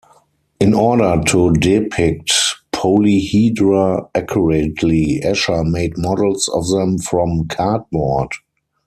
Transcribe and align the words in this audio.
In 0.59 0.73
order 0.73 1.21
to 1.27 1.53
depict 1.53 2.33
polyhedra 2.73 4.09
accurately, 4.15 5.21
Escher 5.23 5.63
made 5.63 5.95
models 5.95 6.49
of 6.51 6.67
them 6.71 6.97
from 6.97 7.47
cardboard. 7.47 8.31